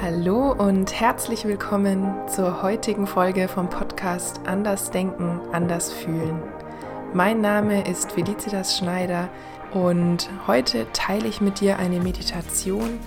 Hallo 0.00 0.52
und 0.52 0.92
herzlich 1.00 1.44
willkommen 1.44 2.14
zur 2.28 2.62
heutigen 2.62 3.08
Folge 3.08 3.48
vom 3.48 3.68
Podcast 3.68 4.40
Anders 4.46 4.92
Denken, 4.92 5.40
Anders 5.50 5.92
Fühlen. 5.92 6.40
Mein 7.14 7.40
Name 7.40 7.84
ist 7.84 8.12
Felicitas 8.12 8.78
Schneider 8.78 9.28
und 9.74 10.30
heute 10.46 10.86
teile 10.92 11.26
ich 11.26 11.40
mit 11.40 11.58
dir 11.58 11.80
eine 11.80 11.98
Meditation, 11.98 13.00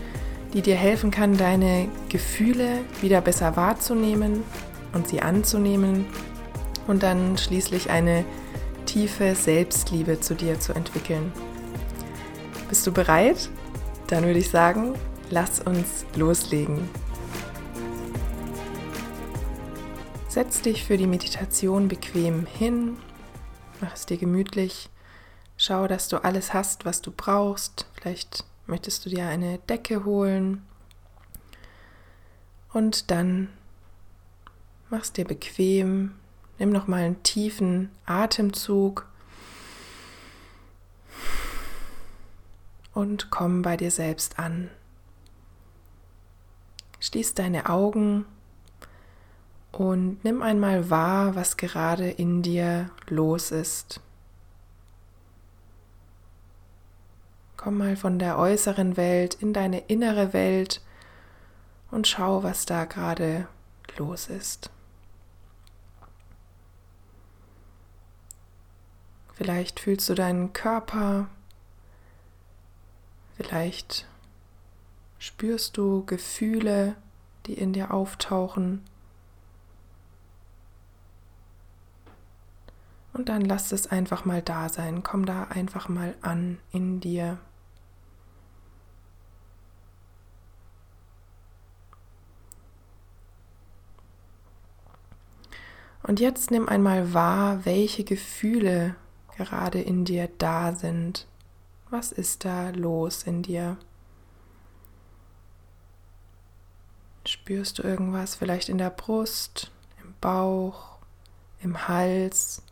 die 0.53 0.61
dir 0.61 0.75
helfen 0.75 1.11
kann, 1.11 1.37
deine 1.37 1.87
Gefühle 2.09 2.79
wieder 2.99 3.21
besser 3.21 3.55
wahrzunehmen 3.55 4.43
und 4.91 5.07
sie 5.07 5.21
anzunehmen 5.21 6.05
und 6.87 7.03
dann 7.03 7.37
schließlich 7.37 7.89
eine 7.89 8.25
tiefe 8.85 9.33
Selbstliebe 9.33 10.19
zu 10.19 10.35
dir 10.35 10.59
zu 10.59 10.73
entwickeln. 10.73 11.31
Bist 12.67 12.85
du 12.85 12.91
bereit? 12.91 13.49
Dann 14.07 14.25
würde 14.25 14.39
ich 14.39 14.49
sagen, 14.49 14.95
lass 15.31 15.61
uns 15.61 16.05
loslegen. 16.15 16.89
Setz 20.27 20.61
dich 20.61 20.85
für 20.85 20.97
die 20.97 21.07
Meditation 21.07 21.87
bequem 21.87 22.45
hin, 22.45 22.97
mach 23.81 23.93
es 23.93 24.05
dir 24.05 24.17
gemütlich, 24.17 24.89
schau, 25.57 25.87
dass 25.87 26.07
du 26.07 26.23
alles 26.23 26.53
hast, 26.53 26.85
was 26.85 27.01
du 27.01 27.11
brauchst. 27.11 27.85
Vielleicht 27.93 28.45
möchtest 28.65 29.05
du 29.05 29.09
dir 29.09 29.27
eine 29.27 29.57
Decke 29.59 30.05
holen 30.05 30.65
und 32.71 33.11
dann 33.11 33.49
mach 34.89 35.01
es 35.01 35.11
dir 35.11 35.25
bequem, 35.25 36.15
nimm 36.59 36.69
noch 36.69 36.87
mal 36.87 37.03
einen 37.03 37.23
tiefen 37.23 37.89
Atemzug 38.05 39.07
und 42.93 43.31
komm 43.31 43.61
bei 43.61 43.77
dir 43.77 43.91
selbst 43.91 44.39
an. 44.39 44.69
Schließ 47.01 47.33
deine 47.33 47.67
Augen 47.67 48.25
und 49.71 50.23
nimm 50.23 50.43
einmal 50.43 50.89
wahr, 50.89 51.35
was 51.35 51.57
gerade 51.57 52.09
in 52.09 52.43
dir 52.43 52.91
los 53.07 53.51
ist. 53.51 53.99
Komm 57.57 57.79
mal 57.79 57.95
von 57.95 58.19
der 58.19 58.37
äußeren 58.37 58.97
Welt 58.97 59.33
in 59.35 59.51
deine 59.51 59.79
innere 59.79 60.33
Welt 60.33 60.81
und 61.89 62.07
schau, 62.07 62.43
was 62.43 62.65
da 62.65 62.85
gerade 62.85 63.47
los 63.97 64.27
ist. 64.27 64.69
Vielleicht 69.33 69.79
fühlst 69.79 70.07
du 70.07 70.13
deinen 70.13 70.53
Körper, 70.53 71.27
vielleicht 73.37 74.05
spürst 75.21 75.77
du 75.77 76.03
Gefühle, 76.07 76.95
die 77.45 77.53
in 77.53 77.73
dir 77.73 77.93
auftauchen. 77.93 78.81
Und 83.13 83.29
dann 83.29 83.41
lass 83.41 83.71
es 83.71 83.85
einfach 83.85 84.25
mal 84.25 84.41
da 84.41 84.67
sein. 84.67 85.03
Komm 85.03 85.27
da 85.27 85.43
einfach 85.43 85.89
mal 85.89 86.15
an 86.23 86.57
in 86.71 87.01
dir. 87.01 87.37
Und 96.01 96.19
jetzt 96.19 96.49
nimm 96.49 96.67
einmal 96.67 97.13
wahr, 97.13 97.63
welche 97.63 98.03
Gefühle 98.03 98.95
gerade 99.37 99.79
in 99.79 100.03
dir 100.03 100.27
da 100.39 100.73
sind. 100.73 101.27
Was 101.91 102.11
ist 102.11 102.43
da 102.43 102.71
los 102.71 103.21
in 103.21 103.43
dir? 103.43 103.77
Spürst 107.25 107.79
du 107.79 107.83
irgendwas 107.83 108.35
vielleicht 108.35 108.69
in 108.69 108.77
der 108.77 108.89
Brust, 108.89 109.71
im 110.01 110.13
Bauch, 110.19 110.97
im 111.61 111.87
Hals? 111.87 112.63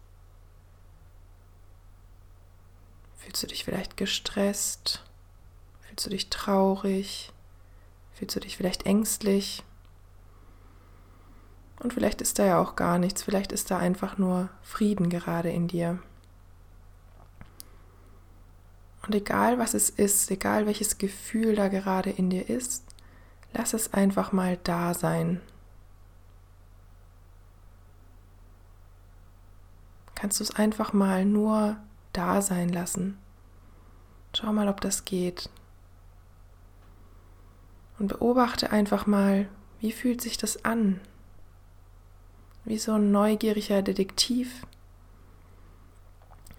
Fühlst 3.18 3.44
du 3.44 3.48
dich 3.48 3.64
vielleicht 3.64 3.96
gestresst? 3.96 5.04
Fühlst 5.82 6.06
du 6.06 6.10
dich 6.10 6.30
traurig? 6.30 7.32
Fühlst 8.14 8.36
du 8.36 8.40
dich 8.40 8.58
vielleicht 8.58 8.86
ängstlich? 8.86 9.64
Und 11.80 11.94
vielleicht 11.94 12.22
ist 12.22 12.40
da 12.40 12.46
ja 12.46 12.62
auch 12.62 12.76
gar 12.76 12.98
nichts, 12.98 13.24
vielleicht 13.24 13.52
ist 13.52 13.72
da 13.72 13.78
einfach 13.78 14.18
nur 14.18 14.50
Frieden 14.62 15.10
gerade 15.10 15.50
in 15.50 15.68
dir. 15.68 16.00
Und 19.06 19.16
egal 19.16 19.58
was 19.58 19.74
es 19.74 19.90
ist, 19.90 20.30
egal 20.30 20.66
welches 20.66 20.98
Gefühl 20.98 21.56
da 21.56 21.70
gerade 21.70 22.10
in 22.10 22.30
dir 22.30 22.50
ist, 22.50 22.84
Lass 23.54 23.74
es 23.74 23.94
einfach 23.94 24.32
mal 24.32 24.58
da 24.64 24.94
sein. 24.94 25.42
Kannst 30.16 30.40
du 30.40 30.44
es 30.44 30.56
einfach 30.56 30.92
mal 30.92 31.26
nur 31.26 31.78
da 32.14 32.42
sein 32.42 32.70
lassen. 32.70 33.18
Schau 34.36 34.52
mal, 34.52 34.68
ob 34.68 34.82
das 34.82 35.06
geht. 35.06 35.50
Und 37.98 38.08
beobachte 38.08 38.72
einfach 38.72 39.08
mal, 39.08 39.48
wie 39.80 39.92
fühlt 39.92 40.22
sich 40.22 40.38
das 40.38 40.66
an? 40.66 41.00
Wie 42.66 42.78
so 42.78 42.94
ein 42.94 43.12
neugieriger 43.12 43.82
Detektiv. 43.82 44.66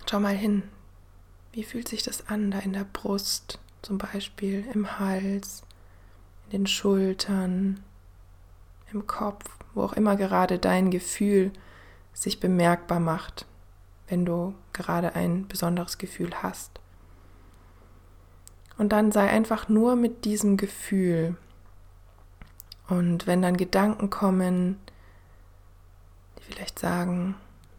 Schau 0.08 0.20
mal 0.20 0.34
hin. 0.34 0.62
Wie 1.52 1.62
fühlt 1.62 1.88
sich 1.88 2.02
das 2.02 2.28
an, 2.28 2.50
da 2.50 2.60
in 2.60 2.72
der 2.72 2.84
Brust, 2.84 3.58
zum 3.82 3.98
Beispiel 3.98 4.66
im 4.72 4.98
Hals, 4.98 5.62
den 6.52 6.66
Schultern, 6.66 7.80
im 8.92 9.06
Kopf, 9.06 9.44
wo 9.74 9.82
auch 9.82 9.92
immer 9.92 10.16
gerade 10.16 10.58
dein 10.58 10.90
Gefühl 10.90 11.52
sich 12.12 12.40
bemerkbar 12.40 13.00
macht, 13.00 13.46
wenn 14.08 14.24
du 14.24 14.54
gerade 14.72 15.14
ein 15.14 15.46
besonderes 15.46 15.98
Gefühl 15.98 16.30
hast. 16.42 16.80
Und 18.78 18.90
dann 18.90 19.12
sei 19.12 19.28
einfach 19.28 19.68
nur 19.68 19.94
mit 19.94 20.24
diesem 20.24 20.56
Gefühl. 20.56 21.36
Und 22.88 23.26
wenn 23.26 23.42
dann 23.42 23.56
Gedanken 23.56 24.10
kommen, 24.10 24.80
die 26.38 26.52
vielleicht 26.52 26.78
sagen, 26.78 27.36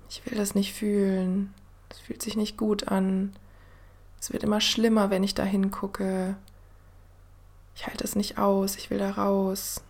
ich 0.10 0.26
will 0.26 0.38
das 0.38 0.56
nicht 0.56 0.74
fühlen, 0.74 1.54
es 1.90 2.00
fühlt 2.00 2.22
sich 2.22 2.38
nicht 2.38 2.56
gut 2.56 2.88
an, 2.88 3.34
es 4.20 4.32
wird 4.32 4.44
immer 4.44 4.62
schlimmer, 4.62 5.10
wenn 5.10 5.24
ich 5.24 5.34
da 5.34 5.44
hingucke, 5.44 6.36
ich 7.76 7.88
halte 7.88 8.04
es 8.04 8.16
nicht 8.16 8.38
aus, 8.38 8.76
ich 8.76 8.90
will 8.90 9.00
da 9.00 9.12
raus. 9.12 9.82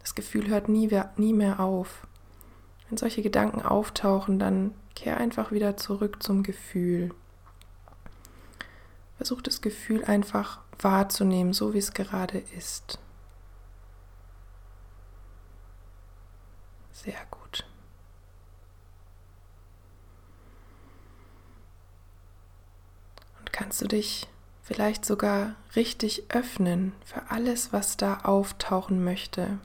Das 0.00 0.14
Gefühl 0.14 0.48
hört 0.48 0.68
nie, 0.68 0.90
mehr 1.32 1.60
auf. 1.60 2.06
Wenn 2.88 2.96
solche 2.96 3.22
Gedanken 3.22 3.62
auftauchen, 3.62 4.38
dann 4.38 4.72
kehr 4.94 5.16
einfach 5.16 5.50
wieder 5.50 5.76
zurück 5.76 6.22
zum 6.22 6.42
Gefühl. 6.42 7.12
Versuch 9.16 9.42
das 9.42 9.60
Gefühl 9.60 10.04
einfach 10.04 10.60
wahrzunehmen, 10.78 11.52
so 11.52 11.74
wie 11.74 11.78
es 11.78 11.92
gerade 11.92 12.38
ist. 12.38 12.98
Sehr 16.92 17.18
gut. 17.30 17.66
Und 23.38 23.52
kannst 23.52 23.80
du 23.82 23.88
dich 23.88 24.28
vielleicht 24.66 25.04
sogar 25.04 25.54
richtig 25.76 26.24
öffnen 26.28 26.92
für 27.04 27.30
alles, 27.30 27.72
was 27.72 27.96
da 27.96 28.18
auftauchen 28.24 29.04
möchte. 29.04 29.58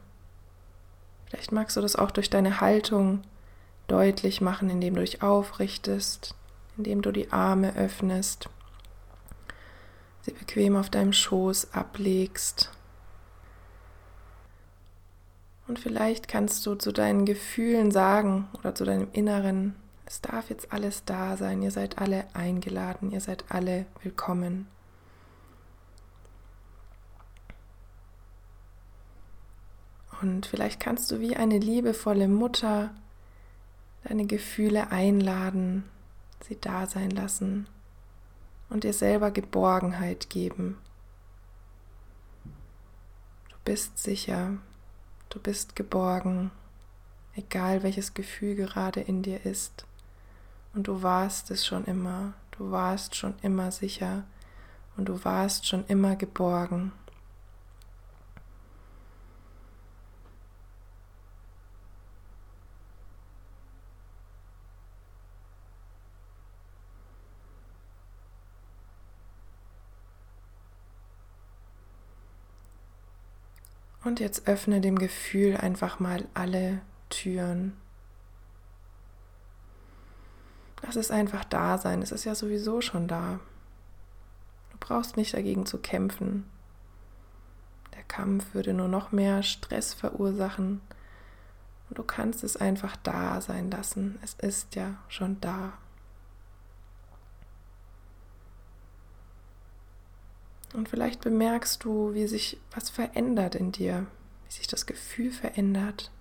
Vielleicht 1.26 1.52
magst 1.52 1.76
du 1.76 1.82
das 1.82 1.96
auch 1.96 2.12
durch 2.12 2.30
deine 2.30 2.62
Haltung 2.62 3.24
deutlich 3.88 4.42
machen, 4.42 4.70
indem 4.70 4.94
du 4.94 5.02
dich 5.02 5.24
aufrichtest, 5.24 6.36
indem 6.78 7.02
du 7.02 7.12
die 7.12 7.32
Arme 7.32 7.76
öffnest, 7.76 8.50
sie 10.22 10.32
bequem 10.32 10.76
auf 10.76 10.92
deinem 10.92 11.14
Schoß 11.14 11.74
ablegst. 11.74 12.70
Und 15.68 15.80
vielleicht 15.80 16.28
kannst 16.28 16.66
du 16.68 16.76
zu 16.76 16.92
deinen 16.92 17.26
Gefühlen 17.26 17.90
sagen 17.90 18.50
oder 18.60 18.76
zu 18.76 18.86
deinem 18.86 19.08
Inneren, 19.14 19.76
es 20.06 20.22
darf 20.22 20.50
jetzt 20.50 20.74
alles 20.74 21.06
da 21.06 21.38
sein, 21.38 21.62
ihr 21.62 21.72
seid 21.72 21.98
alle 21.98 22.26
eingeladen, 22.34 23.12
ihr 23.12 23.22
seid 23.22 23.46
alle 23.50 23.86
willkommen. 24.04 24.68
Und 30.22 30.46
vielleicht 30.46 30.80
kannst 30.80 31.12
du 31.12 31.20
wie 31.20 31.36
eine 31.36 31.58
liebevolle 31.58 32.28
Mutter 32.28 32.92
deine 34.04 34.26
Gefühle 34.26 34.92
einladen, 34.92 35.84
sie 36.48 36.60
da 36.60 36.86
sein 36.86 37.12
lassen 37.12 37.68
und 38.70 38.84
dir 38.84 38.94
selber 38.94 39.32
Geborgenheit 39.32 40.30
geben. 40.30 40.78
Du 43.50 43.56
bist 43.66 44.00
sicher, 44.00 44.58
du 45.30 45.40
bist 45.40 45.76
geborgen, 45.76 46.52
egal 47.36 47.84
welches 47.84 48.14
Gefühl 48.14 48.56
gerade 48.56 49.02
in 49.02 49.24
dir 49.24 49.46
ist. 49.46 49.86
Und 50.74 50.88
du 50.88 51.04
warst 51.04 51.52
es 51.52 51.66
schon 51.66 51.86
immer, 51.86 52.34
du 52.52 52.72
warst 52.72 53.16
schon 53.16 53.34
immer 53.42 53.72
sicher 53.72 54.24
und 54.98 55.10
du 55.10 55.24
warst 55.26 55.68
schon 55.68 55.86
immer 55.88 56.16
geborgen. 56.16 56.92
Und 74.04 74.20
jetzt 74.20 74.48
öffne 74.48 74.82
dem 74.82 74.98
Gefühl 74.98 75.58
einfach 75.58 76.00
mal 76.00 76.28
alle 76.34 76.82
Türen. 77.10 77.74
Lass 80.82 80.96
es 80.96 81.12
einfach 81.12 81.46
da 81.46 81.78
sein. 81.78 82.02
Es 82.02 82.12
ist 82.12 82.26
ja 82.26 82.34
sowieso 82.34 82.82
schon 82.82 83.08
da. 83.08 83.40
Du 84.72 84.78
brauchst 84.80 85.18
nicht 85.18 85.34
dagegen 85.34 85.66
zu 85.66 85.78
kämpfen. 85.78 86.50
Der 87.94 88.04
Kampf 88.04 88.54
würde 88.56 88.74
nur 88.74 88.88
noch 88.88 89.12
mehr 89.12 89.44
Stress 89.44 89.94
verursachen. 89.94 90.82
Und 91.90 91.98
du 91.98 92.04
kannst 92.04 92.44
es 92.44 92.58
einfach 92.58 92.96
da 92.98 93.42
sein 93.42 93.70
lassen. 93.70 94.18
Es 94.24 94.34
ist 94.34 94.76
ja 94.76 94.96
schon 95.08 95.40
da. 95.42 95.74
Und 100.74 100.88
vielleicht 100.88 101.22
bemerkst 101.22 101.84
du, 101.84 102.14
wie 102.14 102.28
sich 102.28 102.58
was 102.72 102.90
verändert 102.90 103.56
in 103.56 103.72
dir, 103.72 104.08
wie 104.46 104.54
sich 104.54 104.68
das 104.68 104.86
Gefühl 104.86 105.32
verändert. 105.32 106.12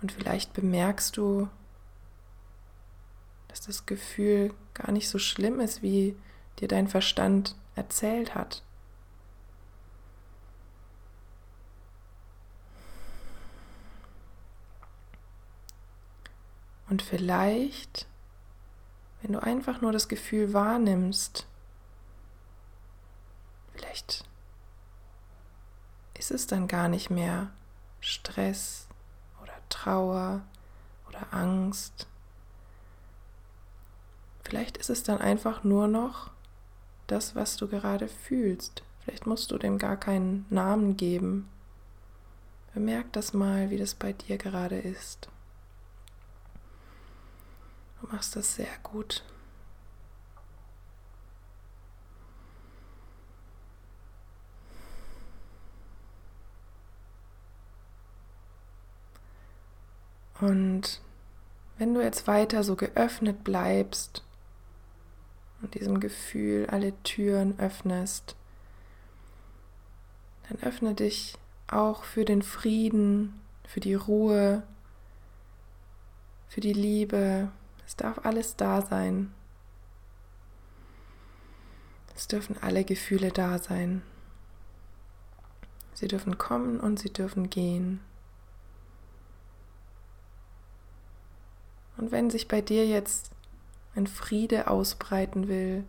Und 0.00 0.10
vielleicht 0.10 0.52
bemerkst 0.52 1.16
du, 1.16 1.48
dass 3.46 3.60
das 3.60 3.86
Gefühl 3.86 4.52
gar 4.74 4.90
nicht 4.90 5.08
so 5.08 5.18
schlimm 5.18 5.60
ist, 5.60 5.82
wie 5.82 6.16
dir 6.58 6.66
dein 6.66 6.88
Verstand 6.88 7.54
erzählt 7.76 8.34
hat. 8.34 8.64
Und 16.88 17.00
vielleicht 17.00 18.06
wenn 19.22 19.32
du 19.32 19.42
einfach 19.42 19.80
nur 19.80 19.92
das 19.92 20.08
Gefühl 20.08 20.52
wahrnimmst, 20.52 21.46
vielleicht 23.72 24.24
ist 26.18 26.30
es 26.30 26.46
dann 26.46 26.68
gar 26.68 26.88
nicht 26.88 27.10
mehr 27.10 27.50
Stress 28.00 28.88
oder 29.42 29.54
Trauer 29.68 30.42
oder 31.08 31.32
Angst. 31.32 32.06
Vielleicht 34.42 34.76
ist 34.76 34.90
es 34.90 35.04
dann 35.04 35.18
einfach 35.18 35.64
nur 35.64 35.86
noch 35.86 36.30
das, 37.06 37.34
was 37.36 37.56
du 37.56 37.68
gerade 37.68 38.08
fühlst. 38.08 38.82
Vielleicht 39.00 39.26
musst 39.26 39.50
du 39.50 39.58
dem 39.58 39.78
gar 39.78 39.96
keinen 39.96 40.46
Namen 40.50 40.96
geben. 40.96 41.48
Bemerk 42.74 43.12
das 43.12 43.32
mal, 43.32 43.70
wie 43.70 43.78
das 43.78 43.94
bei 43.94 44.12
dir 44.12 44.38
gerade 44.38 44.78
ist. 44.78 45.28
Du 48.02 48.08
machst 48.08 48.34
das 48.34 48.56
sehr 48.56 48.66
gut. 48.82 49.22
Und 60.40 61.00
wenn 61.78 61.94
du 61.94 62.00
jetzt 62.02 62.26
weiter 62.26 62.64
so 62.64 62.74
geöffnet 62.74 63.44
bleibst 63.44 64.24
und 65.60 65.74
diesem 65.74 66.00
Gefühl 66.00 66.66
alle 66.68 67.00
Türen 67.04 67.56
öffnest, 67.60 68.34
dann 70.48 70.60
öffne 70.60 70.94
dich 70.94 71.38
auch 71.68 72.02
für 72.02 72.24
den 72.24 72.42
Frieden, 72.42 73.40
für 73.64 73.78
die 73.78 73.94
Ruhe, 73.94 74.64
für 76.48 76.60
die 76.60 76.72
Liebe, 76.72 77.52
es 77.86 77.96
darf 77.96 78.24
alles 78.24 78.56
da 78.56 78.82
sein. 78.82 79.32
Es 82.14 82.28
dürfen 82.28 82.56
alle 82.60 82.84
Gefühle 82.84 83.30
da 83.30 83.58
sein. 83.58 84.02
Sie 85.94 86.08
dürfen 86.08 86.38
kommen 86.38 86.80
und 86.80 86.98
sie 86.98 87.12
dürfen 87.12 87.50
gehen. 87.50 88.00
Und 91.96 92.10
wenn 92.10 92.30
sich 92.30 92.48
bei 92.48 92.60
dir 92.60 92.86
jetzt 92.86 93.30
ein 93.94 94.06
Friede 94.06 94.68
ausbreiten 94.68 95.48
will, 95.48 95.84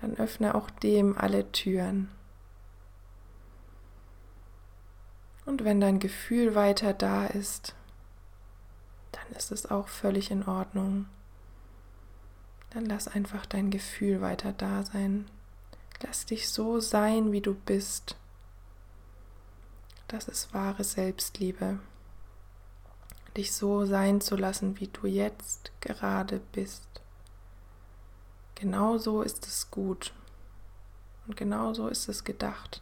dann 0.00 0.16
öffne 0.16 0.54
auch 0.54 0.70
dem 0.70 1.16
alle 1.16 1.50
Türen. 1.52 2.08
Und 5.44 5.64
wenn 5.64 5.80
dein 5.80 5.98
Gefühl 5.98 6.54
weiter 6.54 6.92
da 6.92 7.26
ist, 7.26 7.74
ist 9.32 9.52
es 9.52 9.70
auch 9.70 9.88
völlig 9.88 10.30
in 10.30 10.46
Ordnung 10.46 11.06
dann 12.74 12.86
lass 12.86 13.06
einfach 13.06 13.44
dein 13.44 13.70
Gefühl 13.70 14.22
weiter 14.22 14.52
da 14.52 14.82
sein. 14.82 15.26
Lass 16.02 16.24
dich 16.24 16.48
so 16.48 16.80
sein, 16.80 17.30
wie 17.30 17.42
du 17.42 17.54
bist. 17.54 18.16
Das 20.08 20.26
ist 20.26 20.54
wahre 20.54 20.82
Selbstliebe. 20.82 21.78
Dich 23.36 23.52
so 23.52 23.84
sein 23.84 24.20
zu 24.20 24.36
lassen, 24.36 24.80
wie 24.80 24.88
du 24.88 25.06
jetzt 25.06 25.70
gerade 25.80 26.40
bist. 26.52 26.88
Genau 28.54 28.96
so 28.96 29.22
ist 29.22 29.46
es 29.46 29.70
gut. 29.70 30.14
Und 31.26 31.36
genau 31.36 31.74
so 31.74 31.88
ist 31.88 32.08
es 32.08 32.24
gedacht. 32.24 32.80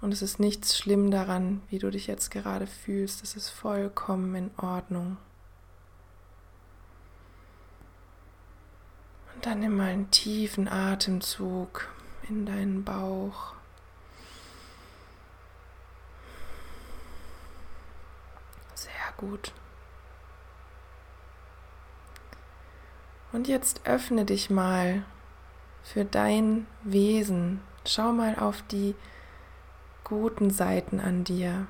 Und 0.00 0.12
es 0.12 0.22
ist 0.22 0.40
nichts 0.40 0.78
schlimm 0.78 1.10
daran, 1.10 1.62
wie 1.68 1.78
du 1.78 1.90
dich 1.90 2.06
jetzt 2.06 2.30
gerade 2.30 2.66
fühlst. 2.66 3.22
Es 3.22 3.36
ist 3.36 3.50
vollkommen 3.50 4.34
in 4.34 4.50
Ordnung. 4.56 5.18
Und 9.34 9.44
dann 9.46 9.60
nimm 9.60 9.76
mal 9.76 9.90
einen 9.90 10.10
tiefen 10.10 10.68
Atemzug 10.68 11.88
in 12.28 12.46
deinen 12.46 12.82
Bauch. 12.82 13.54
Sehr 18.74 18.90
gut. 19.18 19.52
Und 23.32 23.48
jetzt 23.48 23.86
öffne 23.86 24.24
dich 24.24 24.48
mal 24.48 25.04
für 25.82 26.04
dein 26.04 26.66
Wesen. 26.82 27.60
Schau 27.86 28.12
mal 28.12 28.36
auf 28.38 28.62
die 28.62 28.94
guten 30.10 30.50
Seiten 30.50 30.98
an 30.98 31.22
dir. 31.22 31.68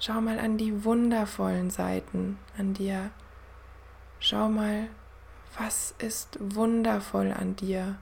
Schau 0.00 0.20
mal 0.20 0.40
an 0.40 0.58
die 0.58 0.84
wundervollen 0.84 1.70
Seiten 1.70 2.36
an 2.58 2.74
dir. 2.74 3.10
Schau 4.18 4.48
mal, 4.48 4.88
was 5.56 5.94
ist 5.98 6.36
wundervoll 6.40 7.32
an 7.32 7.54
dir 7.54 7.96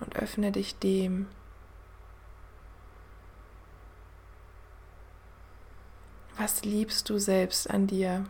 und 0.00 0.16
öffne 0.16 0.52
dich 0.52 0.78
dem. 0.78 1.26
Was 6.36 6.62
liebst 6.62 7.08
du 7.08 7.18
selbst 7.18 7.70
an 7.70 7.86
dir? 7.86 8.26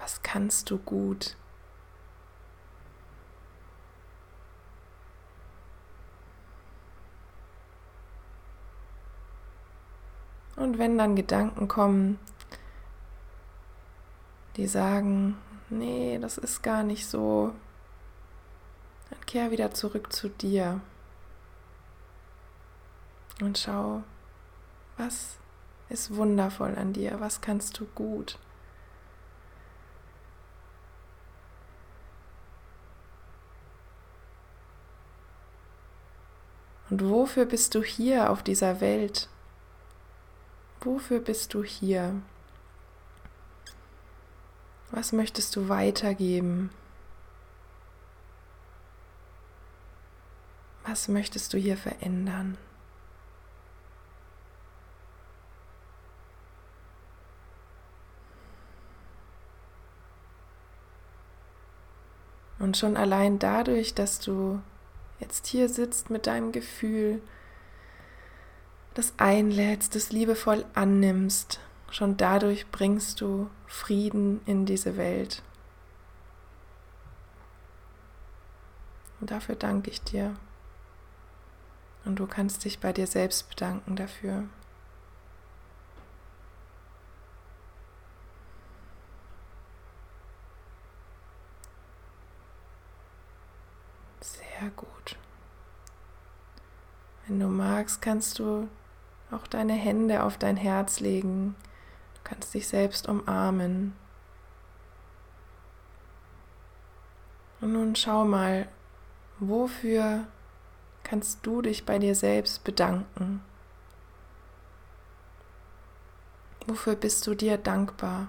Was 0.00 0.20
kannst 0.24 0.70
du 0.70 0.78
gut? 0.78 1.36
Und 10.56 10.78
wenn 10.78 10.96
dann 10.96 11.16
Gedanken 11.16 11.68
kommen, 11.68 12.18
die 14.56 14.66
sagen, 14.66 15.36
nee, 15.68 16.18
das 16.18 16.38
ist 16.38 16.62
gar 16.62 16.82
nicht 16.82 17.06
so, 17.06 17.52
dann 19.10 19.20
kehr 19.26 19.50
wieder 19.50 19.72
zurück 19.72 20.12
zu 20.12 20.30
dir 20.30 20.80
und 23.42 23.58
schau, 23.58 24.02
was 24.96 25.36
ist 25.90 26.16
wundervoll 26.16 26.74
an 26.76 26.94
dir, 26.94 27.20
was 27.20 27.42
kannst 27.42 27.78
du 27.78 27.84
gut. 27.94 28.38
Und 36.88 37.08
wofür 37.08 37.44
bist 37.44 37.74
du 37.74 37.82
hier 37.82 38.30
auf 38.30 38.42
dieser 38.42 38.80
Welt? 38.80 39.28
Wofür 40.80 41.20
bist 41.20 41.54
du 41.54 41.64
hier? 41.64 42.14
Was 44.90 45.12
möchtest 45.12 45.56
du 45.56 45.68
weitergeben? 45.68 46.70
Was 50.86 51.08
möchtest 51.08 51.52
du 51.52 51.58
hier 51.58 51.76
verändern? 51.76 52.56
Und 62.58 62.76
schon 62.76 62.96
allein 62.96 63.38
dadurch, 63.38 63.94
dass 63.94 64.18
du 64.18 64.62
jetzt 65.20 65.46
hier 65.46 65.68
sitzt 65.68 66.10
mit 66.10 66.26
deinem 66.26 66.52
Gefühl, 66.52 67.20
das 68.96 69.12
einlädst, 69.18 69.94
das 69.94 70.10
liebevoll 70.10 70.64
annimmst, 70.72 71.60
schon 71.90 72.16
dadurch 72.16 72.66
bringst 72.70 73.20
du 73.20 73.50
Frieden 73.66 74.40
in 74.46 74.64
diese 74.64 74.96
Welt. 74.96 75.42
Und 79.20 79.30
dafür 79.30 79.54
danke 79.54 79.90
ich 79.90 80.02
dir. 80.02 80.34
Und 82.06 82.16
du 82.16 82.26
kannst 82.26 82.64
dich 82.64 82.78
bei 82.78 82.94
dir 82.94 83.06
selbst 83.06 83.50
bedanken 83.50 83.96
dafür. 83.96 84.44
Sehr 94.22 94.70
gut. 94.70 95.16
Wenn 97.26 97.40
du 97.40 97.48
magst, 97.48 98.00
kannst 98.00 98.38
du 98.38 98.68
auch 99.30 99.46
deine 99.46 99.74
Hände 99.74 100.22
auf 100.22 100.38
dein 100.38 100.56
Herz 100.56 101.00
legen. 101.00 101.56
Du 102.14 102.20
kannst 102.24 102.54
dich 102.54 102.68
selbst 102.68 103.08
umarmen. 103.08 103.94
Und 107.60 107.72
nun 107.72 107.96
schau 107.96 108.24
mal, 108.24 108.68
wofür 109.38 110.26
kannst 111.02 111.44
du 111.46 111.62
dich 111.62 111.86
bei 111.86 111.98
dir 111.98 112.14
selbst 112.14 112.64
bedanken? 112.64 113.42
Wofür 116.66 116.96
bist 116.96 117.26
du 117.26 117.34
dir 117.34 117.58
dankbar? 117.58 118.28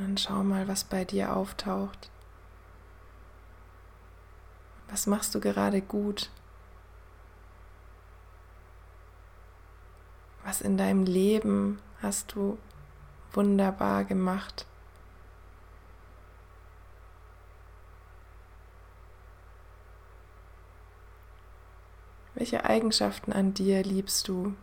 Und 0.00 0.06
dann 0.06 0.16
schau 0.16 0.42
mal, 0.42 0.66
was 0.66 0.84
bei 0.84 1.04
dir 1.04 1.36
auftaucht. 1.36 2.08
Was 4.88 5.06
machst 5.06 5.34
du 5.34 5.40
gerade 5.40 5.82
gut? 5.82 6.30
Was 10.42 10.62
in 10.62 10.78
deinem 10.78 11.04
Leben 11.04 11.82
hast 12.00 12.32
du 12.32 12.56
wunderbar 13.32 14.04
gemacht? 14.04 14.64
Welche 22.34 22.64
Eigenschaften 22.64 23.34
an 23.34 23.52
dir 23.52 23.82
liebst 23.82 24.28
du? 24.28 24.54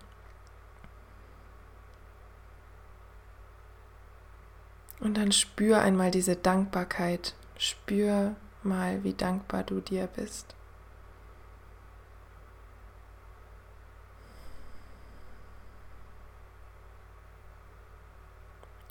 Und 5.08 5.16
dann 5.16 5.32
spür 5.32 5.80
einmal 5.80 6.12
diese 6.12 6.36
Dankbarkeit. 6.36 7.34
Spür 7.58 8.36
mal, 8.62 9.06
wie 9.06 9.14
dankbar 9.14 9.64
du 9.64 9.80
dir 9.80 10.06
bist. 10.08 10.54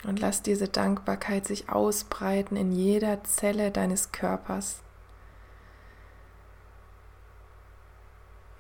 Und 0.05 0.19
lass 0.19 0.41
diese 0.41 0.69
Dankbarkeit 0.69 1.47
sich 1.47 1.69
ausbreiten 1.69 2.57
in 2.57 2.73
jeder 2.73 3.23
Zelle 3.25 3.71
deines 3.71 4.11
Körpers. 4.11 4.81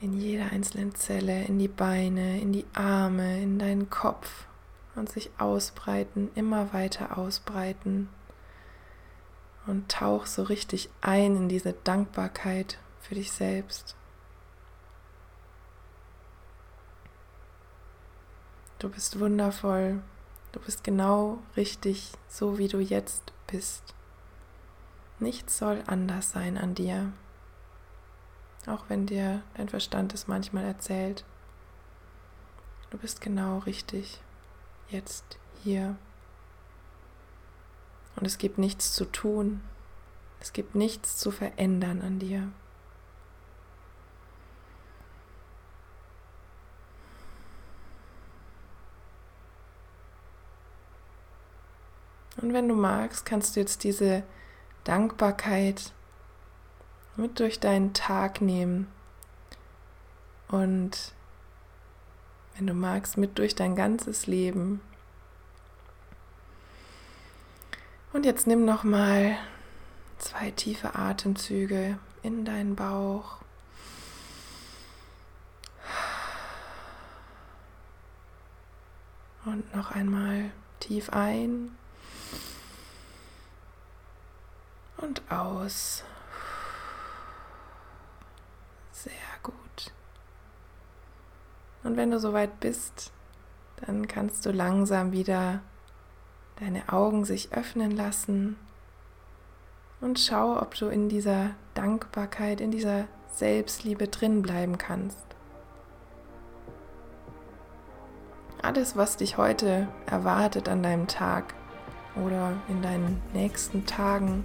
In 0.02 0.12
jeder 0.12 0.52
einzelnen 0.52 0.94
Zelle, 0.94 1.44
in 1.44 1.58
die 1.58 1.68
Beine, 1.68 2.38
in 2.38 2.52
die 2.52 2.66
Arme, 2.74 3.40
in 3.40 3.58
deinen 3.58 3.88
Kopf 3.88 4.44
und 4.96 5.10
sich 5.10 5.30
ausbreiten, 5.38 6.30
immer 6.34 6.72
weiter 6.72 7.18
ausbreiten. 7.18 8.08
Und 9.66 9.90
tauch 9.90 10.26
so 10.26 10.44
richtig 10.44 10.90
ein 11.00 11.36
in 11.36 11.48
diese 11.48 11.72
Dankbarkeit 11.72 12.78
für 13.00 13.14
dich 13.14 13.32
selbst. 13.32 13.96
Du 18.78 18.88
bist 18.88 19.18
wundervoll. 19.18 20.02
Du 20.52 20.60
bist 20.60 20.84
genau 20.84 21.38
richtig, 21.56 22.12
so 22.28 22.58
wie 22.58 22.68
du 22.68 22.78
jetzt 22.78 23.32
bist. 23.46 23.94
Nichts 25.18 25.58
soll 25.58 25.82
anders 25.86 26.30
sein 26.30 26.56
an 26.56 26.74
dir. 26.74 27.12
Auch 28.66 28.84
wenn 28.88 29.06
dir 29.06 29.42
dein 29.56 29.68
Verstand 29.68 30.14
es 30.14 30.28
manchmal 30.28 30.64
erzählt. 30.64 31.24
Du 32.90 32.98
bist 32.98 33.20
genau 33.20 33.58
richtig 33.58 34.20
jetzt 34.88 35.38
hier. 35.62 35.96
Und 38.16 38.26
es 38.26 38.38
gibt 38.38 38.58
nichts 38.58 38.92
zu 38.94 39.04
tun, 39.04 39.62
es 40.40 40.52
gibt 40.52 40.74
nichts 40.74 41.16
zu 41.16 41.30
verändern 41.30 42.00
an 42.02 42.18
dir. 42.18 42.48
Und 52.36 52.52
wenn 52.52 52.68
du 52.68 52.74
magst, 52.74 53.24
kannst 53.26 53.56
du 53.56 53.60
jetzt 53.60 53.82
diese 53.82 54.22
Dankbarkeit 54.84 55.92
mit 57.16 57.40
durch 57.40 57.58
deinen 57.60 57.92
Tag 57.94 58.40
nehmen 58.40 58.86
und 60.48 61.15
wenn 62.56 62.66
du 62.66 62.74
magst, 62.74 63.18
mit 63.18 63.38
durch 63.38 63.54
dein 63.54 63.76
ganzes 63.76 64.26
Leben. 64.26 64.80
Und 68.12 68.24
jetzt 68.24 68.46
nimm 68.46 68.64
noch 68.64 68.82
mal 68.82 69.36
zwei 70.18 70.50
tiefe 70.50 70.94
Atemzüge 70.94 71.98
in 72.22 72.44
deinen 72.44 72.74
Bauch. 72.74 73.36
Und 79.44 79.74
noch 79.76 79.92
einmal 79.92 80.50
tief 80.80 81.10
ein 81.10 81.70
und 84.96 85.22
aus. 85.30 86.02
Und 91.86 91.96
wenn 91.96 92.10
du 92.10 92.18
soweit 92.18 92.58
bist, 92.58 93.12
dann 93.86 94.08
kannst 94.08 94.44
du 94.44 94.50
langsam 94.50 95.12
wieder 95.12 95.60
deine 96.58 96.88
Augen 96.88 97.24
sich 97.24 97.52
öffnen 97.52 97.92
lassen 97.92 98.56
und 100.00 100.18
schau, 100.18 100.60
ob 100.60 100.74
du 100.74 100.88
in 100.88 101.08
dieser 101.08 101.50
Dankbarkeit, 101.74 102.60
in 102.60 102.72
dieser 102.72 103.04
Selbstliebe 103.30 104.08
drin 104.08 104.42
bleiben 104.42 104.78
kannst. 104.78 105.24
Alles, 108.62 108.96
was 108.96 109.16
dich 109.16 109.36
heute 109.36 109.86
erwartet 110.06 110.68
an 110.68 110.82
deinem 110.82 111.06
Tag 111.06 111.54
oder 112.16 112.54
in 112.68 112.82
deinen 112.82 113.22
nächsten 113.32 113.86
Tagen, 113.86 114.42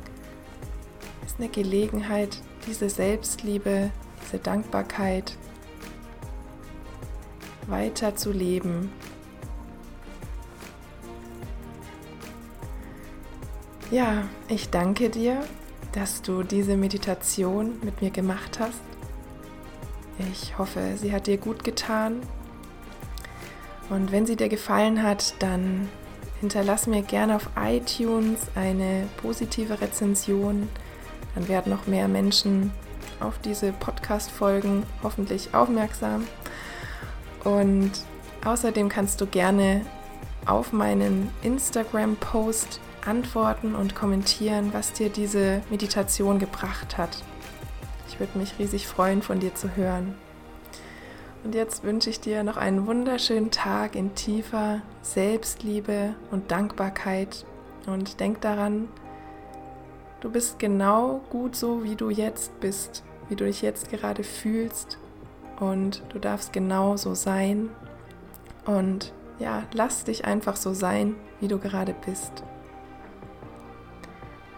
ist 1.25 1.39
eine 1.39 1.49
Gelegenheit, 1.49 2.37
diese 2.67 2.87
Selbstliebe, 2.87 3.89
diese 4.21 4.37
Dankbarkeit 4.37 5.37
weiter 7.71 8.15
zu 8.15 8.31
leben. 8.31 8.91
Ja, 13.89 14.23
ich 14.47 14.69
danke 14.69 15.09
dir, 15.09 15.43
dass 15.91 16.21
du 16.21 16.43
diese 16.43 16.77
Meditation 16.77 17.73
mit 17.83 18.01
mir 18.01 18.11
gemacht 18.11 18.59
hast. 18.59 18.79
Ich 20.31 20.57
hoffe, 20.57 20.95
sie 20.97 21.11
hat 21.11 21.27
dir 21.27 21.37
gut 21.37 21.63
getan. 21.63 22.21
Und 23.89 24.11
wenn 24.11 24.25
sie 24.25 24.37
dir 24.37 24.47
gefallen 24.47 25.03
hat, 25.03 25.35
dann 25.39 25.89
hinterlass 26.39 26.87
mir 26.87 27.01
gerne 27.01 27.35
auf 27.35 27.49
iTunes 27.61 28.39
eine 28.55 29.07
positive 29.17 29.81
Rezension. 29.81 30.69
Dann 31.35 31.47
werden 31.49 31.71
noch 31.71 31.87
mehr 31.87 32.07
Menschen 32.07 32.71
auf 33.19 33.39
diese 33.39 33.73
Podcast-Folgen 33.73 34.83
hoffentlich 35.03 35.53
aufmerksam. 35.53 36.25
Und 37.43 37.91
außerdem 38.45 38.89
kannst 38.89 39.21
du 39.21 39.25
gerne 39.25 39.81
auf 40.45 40.73
meinen 40.73 41.29
Instagram-Post 41.43 42.79
antworten 43.05 43.75
und 43.75 43.95
kommentieren, 43.95 44.73
was 44.73 44.93
dir 44.93 45.09
diese 45.09 45.61
Meditation 45.69 46.39
gebracht 46.39 46.97
hat. 46.97 47.23
Ich 48.07 48.19
würde 48.19 48.37
mich 48.37 48.59
riesig 48.59 48.87
freuen, 48.87 49.21
von 49.21 49.39
dir 49.39 49.55
zu 49.55 49.75
hören. 49.75 50.15
Und 51.43 51.55
jetzt 51.55 51.83
wünsche 51.83 52.11
ich 52.11 52.19
dir 52.19 52.43
noch 52.43 52.57
einen 52.57 52.85
wunderschönen 52.85 53.49
Tag 53.49 53.95
in 53.95 54.13
tiefer 54.13 54.81
Selbstliebe 55.01 56.13
und 56.29 56.51
Dankbarkeit. 56.51 57.45
Und 57.87 58.19
denk 58.19 58.41
daran, 58.41 58.89
du 60.19 60.29
bist 60.29 60.59
genau 60.59 61.21
gut 61.31 61.55
so, 61.55 61.83
wie 61.83 61.95
du 61.95 62.11
jetzt 62.11 62.59
bist, 62.59 63.03
wie 63.27 63.35
du 63.35 63.45
dich 63.45 63.63
jetzt 63.63 63.89
gerade 63.89 64.23
fühlst 64.23 64.99
und 65.61 66.01
du 66.09 66.19
darfst 66.19 66.51
genau 66.51 66.97
so 66.97 67.13
sein. 67.13 67.69
Und 68.65 69.13
ja, 69.39 69.63
lass 69.73 70.03
dich 70.03 70.25
einfach 70.25 70.55
so 70.55 70.73
sein, 70.73 71.15
wie 71.39 71.47
du 71.47 71.59
gerade 71.59 71.95
bist. 72.05 72.43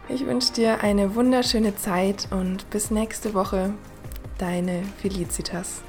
Ich 0.10 0.26
wünsche 0.26 0.54
dir 0.54 0.82
eine 0.82 1.16
wunderschöne 1.16 1.76
Zeit 1.76 2.28
und 2.32 2.70
bis 2.70 2.90
nächste 2.90 3.34
Woche, 3.34 3.74
deine 4.38 4.84
Felicitas. 4.98 5.82